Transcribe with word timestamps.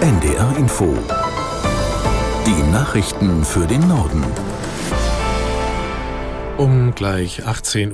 NDR 0.00 0.56
Info. 0.56 0.96
Die 2.46 2.70
Nachrichten 2.70 3.44
für 3.44 3.66
den 3.66 3.80
Norden. 3.88 4.22
Um 6.56 6.94
gleich 6.94 7.44
18.30 7.44 7.90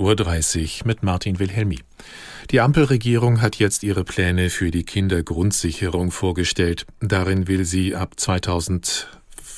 Uhr 0.80 0.86
mit 0.86 1.02
Martin 1.02 1.38
Wilhelmi. 1.38 1.78
Die 2.50 2.60
Ampelregierung 2.60 3.40
hat 3.40 3.56
jetzt 3.56 3.82
ihre 3.82 4.04
Pläne 4.04 4.50
für 4.50 4.70
die 4.70 4.84
Kindergrundsicherung 4.84 6.10
vorgestellt. 6.10 6.84
Darin 7.00 7.48
will 7.48 7.64
sie 7.64 7.94
ab 7.94 8.20
2000 8.20 9.08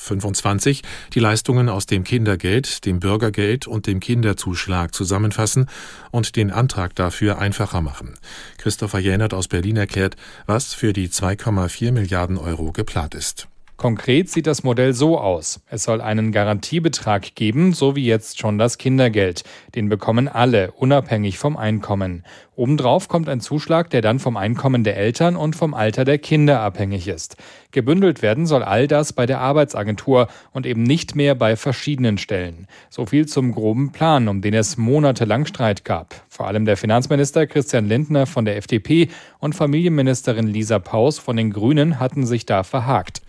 25 0.07 0.83
die 1.15 1.21
Leistungen 1.21 1.69
aus 1.69 1.87
dem 1.87 2.05
Kindergeld, 2.05 2.85
dem 2.87 3.01
Bürgergeld 3.01 3.67
und 3.67 3.87
dem 3.87 4.01
Kinderzuschlag 4.01 4.95
zusammenfassen 4.95 5.69
und 6.11 6.37
den 6.37 6.51
Antrag 6.51 6.95
dafür 6.95 7.39
einfacher 7.39 7.81
machen. 7.81 8.15
Christopher 8.59 8.99
Jänert 8.99 9.35
aus 9.35 9.49
Berlin 9.49 9.77
erklärt, 9.77 10.17
was 10.47 10.75
für 10.75 10.93
die 10.93 11.09
2,4 11.09 11.93
Milliarden 11.93 12.39
Euro 12.39 12.73
geplant 12.73 13.15
ist. 13.15 13.49
Konkret 13.77 14.31
sieht 14.31 14.47
das 14.47 14.63
Modell 14.63 14.95
so 14.95 15.19
aus. 15.19 15.61
Es 15.69 15.85
soll 15.85 16.01
einen 16.01 16.33
Garantiebetrag 16.33 17.35
geben, 17.35 17.75
so 17.75 17.95
wie 17.95 18.07
jetzt 18.07 18.39
schon 18.39 18.57
das 18.57 18.79
Kindergeld. 18.79 19.45
Den 19.75 19.91
bekommen 19.91 20.29
alle, 20.29 20.73
unabhängig 20.73 21.37
vom 21.37 21.59
Einkommen. 21.59 22.25
Obendrauf 22.55 23.09
kommt 23.09 23.29
ein 23.29 23.41
Zuschlag, 23.41 23.91
der 23.91 24.01
dann 24.01 24.19
vom 24.19 24.39
Einkommen 24.39 24.83
der 24.83 24.97
Eltern 24.97 25.37
und 25.37 25.57
vom 25.57 25.75
Alter 25.75 26.07
der 26.07 26.17
Kinder 26.17 26.61
abhängig 26.61 27.07
ist. 27.07 27.37
Gebündelt 27.71 28.23
werden 28.23 28.47
soll 28.47 28.63
all 28.63 28.89
das 28.89 29.13
bei 29.13 29.27
der 29.27 29.41
Arbeitsagentur 29.41 30.29
und 30.53 30.65
eben 30.65 30.83
nicht 30.83 31.15
mehr 31.15 31.35
bei 31.35 31.55
verschiedenen 31.55 32.17
Stellen. 32.17 32.69
So 32.89 33.05
viel 33.05 33.27
zum 33.27 33.53
groben 33.53 33.93
Plan, 33.93 34.29
um 34.29 34.41
den 34.41 34.55
es 34.55 34.79
monatelang 34.79 35.45
Streit 35.45 35.85
gab. 35.85 36.15
Vor 36.31 36.47
allem 36.47 36.65
der 36.65 36.79
Finanzminister 36.79 37.47
Christian 37.47 37.89
Lindner 37.89 38.25
von 38.25 38.47
der 38.47 38.57
FDP 38.57 39.11
und 39.39 39.55
Familienministerin 39.55 40.47
Lisa 40.47 40.79
Paus 40.79 41.19
von 41.19 41.37
den 41.37 41.53
Grünen 41.53 42.01
hatten 42.01 42.25
sich 42.25 42.47
da 42.47 42.63
verhakt. 42.63 43.21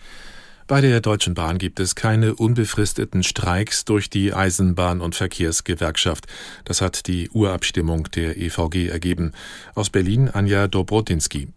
Bei 0.68 0.82
der 0.82 1.00
Deutschen 1.00 1.32
Bahn 1.32 1.56
gibt 1.56 1.80
es 1.80 1.94
keine 1.94 2.34
unbefristeten 2.34 3.22
Streiks 3.22 3.86
durch 3.86 4.10
die 4.10 4.34
Eisenbahn- 4.34 5.00
und 5.00 5.14
Verkehrsgewerkschaft. 5.14 6.26
Das 6.66 6.82
hat 6.82 7.06
die 7.06 7.30
Urabstimmung 7.30 8.10
der 8.14 8.36
EVG 8.36 8.88
ergeben. 8.88 9.32
Aus 9.74 9.88
Berlin 9.88 10.28
Anja 10.28 10.68
Dobrotinski. 10.68 11.48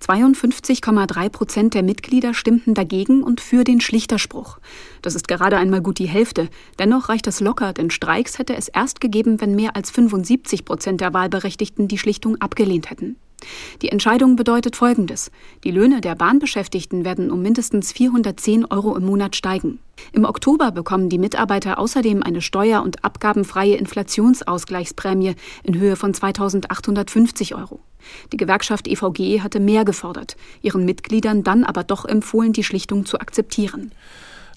52,3 0.00 1.28
Prozent 1.28 1.74
der 1.74 1.82
Mitglieder 1.82 2.32
stimmten 2.32 2.72
dagegen 2.72 3.22
und 3.22 3.42
für 3.42 3.62
den 3.62 3.82
Schlichterspruch. 3.82 4.56
Das 5.02 5.14
ist 5.14 5.28
gerade 5.28 5.58
einmal 5.58 5.82
gut 5.82 5.98
die 5.98 6.08
Hälfte. 6.08 6.48
Dennoch 6.78 7.10
reicht 7.10 7.26
das 7.26 7.40
locker, 7.40 7.74
denn 7.74 7.90
Streiks 7.90 8.38
hätte 8.38 8.56
es 8.56 8.68
erst 8.68 9.02
gegeben, 9.02 9.38
wenn 9.42 9.54
mehr 9.54 9.76
als 9.76 9.90
75 9.90 10.64
Prozent 10.64 11.02
der 11.02 11.12
Wahlberechtigten 11.12 11.88
die 11.88 11.98
Schlichtung 11.98 12.40
abgelehnt 12.40 12.88
hätten. 12.88 13.16
Die 13.82 13.90
Entscheidung 13.90 14.36
bedeutet 14.36 14.76
Folgendes. 14.76 15.30
Die 15.64 15.70
Löhne 15.70 16.00
der 16.00 16.14
Bahnbeschäftigten 16.14 17.04
werden 17.04 17.30
um 17.30 17.42
mindestens 17.42 17.92
410 17.92 18.64
Euro 18.66 18.96
im 18.96 19.04
Monat 19.04 19.36
steigen. 19.36 19.78
Im 20.12 20.24
Oktober 20.24 20.72
bekommen 20.72 21.08
die 21.08 21.18
Mitarbeiter 21.18 21.78
außerdem 21.78 22.22
eine 22.22 22.42
steuer- 22.42 22.82
und 22.82 23.04
abgabenfreie 23.04 23.76
Inflationsausgleichsprämie 23.76 25.34
in 25.62 25.78
Höhe 25.78 25.96
von 25.96 26.14
2850 26.14 27.54
Euro. 27.54 27.80
Die 28.32 28.36
Gewerkschaft 28.36 28.88
EVG 28.88 29.40
hatte 29.40 29.60
mehr 29.60 29.84
gefordert, 29.84 30.36
ihren 30.62 30.84
Mitgliedern 30.84 31.42
dann 31.42 31.64
aber 31.64 31.84
doch 31.84 32.04
empfohlen, 32.04 32.52
die 32.52 32.64
Schlichtung 32.64 33.04
zu 33.04 33.18
akzeptieren. 33.18 33.92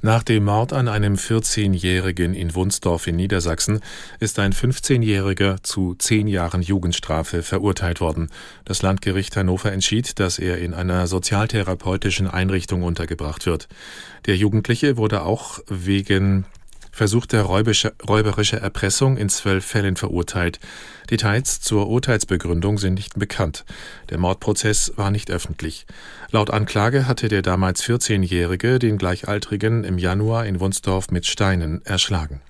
Nach 0.02 0.24
dem 0.24 0.46
Mord 0.46 0.72
an 0.72 0.88
einem 0.88 1.16
14-Jährigen 1.16 2.34
in 2.34 2.56
Wunsdorf 2.56 3.06
in 3.08 3.18
Niedersachsen 3.18 3.82
ist 4.22 4.40
ein 4.40 4.54
15-Jähriger 4.54 5.62
zu 5.62 5.94
zehn 5.94 6.28
Jahren 6.28 6.62
Jugendstrafe 6.62 7.44
verurteilt 7.44 8.00
worden. 8.00 8.30
Das 8.64 8.82
Landgericht 8.82 9.36
Hannover 9.36 9.74
entschied, 9.74 10.18
dass 10.20 10.40
er 10.40 10.60
in 10.60 10.74
einer 10.74 11.06
sozialtherapeutischen 11.08 12.28
Einrichtung 12.28 12.84
untergebracht 12.84 13.46
wird. 13.46 13.68
Der 14.26 14.38
Jugendliche 14.38 14.96
wurde 14.96 15.24
auch 15.24 15.60
wegen 15.68 16.46
versuchter 17.00 17.44
räuberischer 17.44 18.58
Erpressung 18.58 19.16
in 19.16 19.30
zwölf 19.30 19.64
Fällen 19.64 19.96
verurteilt. 19.96 20.60
Details 21.10 21.62
zur 21.62 21.88
Urteilsbegründung 21.88 22.78
sind 22.78 22.96
nicht 22.96 23.18
bekannt. 23.18 23.64
Der 24.10 24.18
Mordprozess 24.18 24.92
war 24.98 25.10
nicht 25.10 25.32
öffentlich. 25.32 25.86
Laut 26.32 26.50
Anklage 26.50 27.08
hatte 27.08 27.30
der 27.30 27.42
damals 27.42 27.82
14-Jährige 27.86 28.80
den 28.80 28.98
Gleichaltrigen 28.98 29.86
im 29.86 29.98
Januar 29.98 30.46
in 30.46 30.60
Wunsdorf 30.60 31.10
mit 31.10 31.26
Steinen 31.26 31.82
erschlagen. 31.86 32.42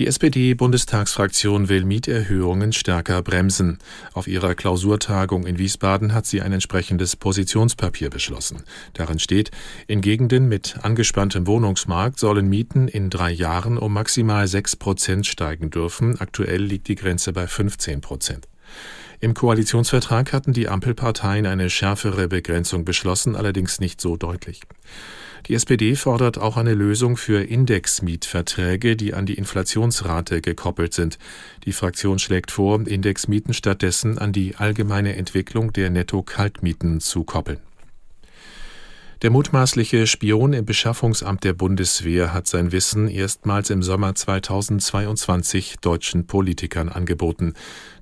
Die 0.00 0.06
SPD-Bundestagsfraktion 0.06 1.68
will 1.68 1.84
Mieterhöhungen 1.84 2.72
stärker 2.72 3.20
bremsen. 3.20 3.76
Auf 4.14 4.28
ihrer 4.28 4.54
Klausurtagung 4.54 5.44
in 5.44 5.58
Wiesbaden 5.58 6.14
hat 6.14 6.24
sie 6.24 6.40
ein 6.40 6.54
entsprechendes 6.54 7.16
Positionspapier 7.16 8.08
beschlossen. 8.08 8.62
Darin 8.94 9.18
steht, 9.18 9.50
in 9.88 10.00
Gegenden 10.00 10.48
mit 10.48 10.76
angespanntem 10.80 11.46
Wohnungsmarkt 11.46 12.18
sollen 12.18 12.48
Mieten 12.48 12.88
in 12.88 13.10
drei 13.10 13.30
Jahren 13.30 13.76
um 13.76 13.92
maximal 13.92 14.48
sechs 14.48 14.74
Prozent 14.74 15.26
steigen 15.26 15.68
dürfen. 15.68 16.18
Aktuell 16.18 16.62
liegt 16.62 16.88
die 16.88 16.94
Grenze 16.94 17.34
bei 17.34 17.46
15 17.46 18.00
Prozent. 18.00 18.48
Im 19.22 19.34
Koalitionsvertrag 19.34 20.32
hatten 20.32 20.54
die 20.54 20.68
Ampelparteien 20.68 21.44
eine 21.44 21.68
schärfere 21.68 22.26
Begrenzung 22.26 22.86
beschlossen, 22.86 23.36
allerdings 23.36 23.78
nicht 23.78 24.00
so 24.00 24.16
deutlich. 24.16 24.62
Die 25.46 25.54
SPD 25.54 25.94
fordert 25.94 26.38
auch 26.38 26.56
eine 26.56 26.72
Lösung 26.72 27.18
für 27.18 27.42
Indexmietverträge, 27.42 28.96
die 28.96 29.12
an 29.12 29.26
die 29.26 29.34
Inflationsrate 29.34 30.40
gekoppelt 30.40 30.94
sind. 30.94 31.18
Die 31.64 31.72
Fraktion 31.72 32.18
schlägt 32.18 32.50
vor, 32.50 32.86
Indexmieten 32.86 33.52
stattdessen 33.52 34.18
an 34.18 34.32
die 34.32 34.56
allgemeine 34.56 35.16
Entwicklung 35.16 35.72
der 35.72 35.90
Netto-Kaltmieten 35.90 37.00
zu 37.00 37.24
koppeln. 37.24 37.58
Der 39.22 39.30
mutmaßliche 39.30 40.06
Spion 40.06 40.54
im 40.54 40.64
Beschaffungsamt 40.64 41.44
der 41.44 41.52
Bundeswehr 41.52 42.32
hat 42.32 42.46
sein 42.46 42.72
Wissen 42.72 43.06
erstmals 43.06 43.68
im 43.68 43.82
Sommer 43.82 44.14
2022 44.14 45.76
deutschen 45.82 46.26
Politikern 46.26 46.88
angeboten. 46.88 47.52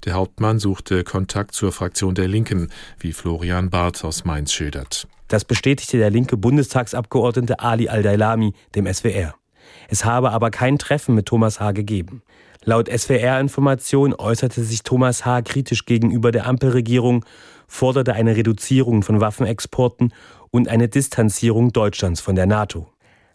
Der 0.04 0.12
Hauptmann 0.12 0.60
suchte 0.60 1.02
Kontakt 1.02 1.56
zur 1.56 1.72
Fraktion 1.72 2.14
der 2.14 2.28
Linken, 2.28 2.70
wie 3.00 3.12
Florian 3.12 3.68
Barth 3.68 4.04
aus 4.04 4.24
Mainz 4.24 4.52
schildert. 4.52 5.08
Das 5.26 5.44
bestätigte 5.44 5.98
der 5.98 6.10
linke 6.10 6.36
Bundestagsabgeordnete 6.36 7.58
Ali 7.58 7.88
Al-Dailami 7.88 8.54
dem 8.76 8.86
SWR. 8.86 9.34
Es 9.88 10.04
habe 10.04 10.30
aber 10.30 10.52
kein 10.52 10.78
Treffen 10.78 11.16
mit 11.16 11.26
Thomas 11.26 11.58
H. 11.58 11.72
gegeben. 11.72 12.22
Laut 12.64 12.88
SWR-Information 12.88 14.14
äußerte 14.14 14.62
sich 14.62 14.84
Thomas 14.84 15.24
H. 15.24 15.42
kritisch 15.42 15.84
gegenüber 15.84 16.30
der 16.30 16.46
Ampelregierung, 16.46 17.24
forderte 17.66 18.14
eine 18.14 18.34
Reduzierung 18.36 19.02
von 19.02 19.20
Waffenexporten 19.20 20.12
und 20.50 20.68
eine 20.68 20.88
Distanzierung 20.88 21.72
Deutschlands 21.72 22.20
von 22.20 22.34
der 22.34 22.46
NATO. 22.46 22.88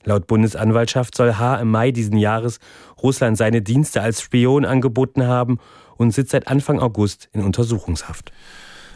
Laut 0.04 0.28
Bundesanwaltschaft 0.28 1.16
soll 1.16 1.36
H. 1.38 1.58
im 1.58 1.72
Mai 1.72 1.92
diesen 1.92 2.18
Jahres 2.18 2.60
Russland 3.02 3.38
seine 3.38 3.62
Dienste 3.62 4.02
als 4.02 4.22
Spion 4.22 4.66
angeboten 4.66 5.26
haben 5.26 5.60
und 5.98 6.12
sitzt 6.12 6.32
seit 6.32 6.48
Anfang 6.48 6.80
August 6.80 7.30
in 7.32 7.42
Untersuchungshaft. 7.42 8.32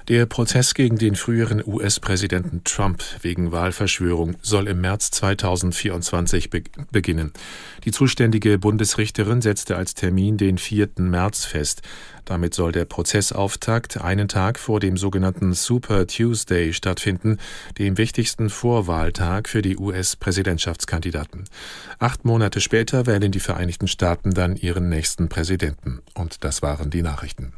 Der 0.07 0.25
Prozess 0.25 0.73
gegen 0.73 0.97
den 0.97 1.16
früheren 1.16 1.62
US-Präsidenten 1.66 2.63
Trump 2.63 3.03
wegen 3.23 3.51
Wahlverschwörung 3.51 4.38
soll 4.41 4.69
im 4.69 4.79
März 4.79 5.12
2024 5.12 6.50
be 6.50 6.63
beginnen. 6.94 7.34
Die 7.84 7.91
zuständige 7.91 8.57
Bundesrichterin 8.57 9.41
setzte 9.41 9.75
als 9.75 9.95
Termin 9.95 10.38
den 10.38 10.59
4. 10.59 10.91
März 11.00 11.44
fest. 11.44 11.81
Damit 12.23 12.53
soll 12.53 12.72
der 12.72 12.85
Prozessauftakt 12.85 14.00
einen 14.00 14.29
Tag 14.29 14.59
vor 14.59 14.79
dem 14.79 14.95
sogenannten 14.95 15.51
Super 15.51 16.07
Tuesday 16.07 16.72
stattfinden, 16.72 17.38
dem 17.78 17.97
wichtigsten 17.97 18.50
Vorwahltag 18.50 19.50
für 19.50 19.62
die 19.62 19.75
US-Präsidentschaftskandidaten. 19.75 21.44
Acht 22.00 22.24
Monate 22.24 22.62
später 22.62 23.07
wählen 23.07 23.34
die 23.34 23.41
Vereinigten 23.41 23.89
Staaten 23.89 24.34
dann 24.34 24.56
ihren 24.56 24.88
nächsten 24.88 25.28
Präsidenten. 25.28 26.00
Und 26.13 26.45
das 26.45 26.62
waren 26.62 26.89
die 26.91 27.01
Nachrichten. 27.01 27.51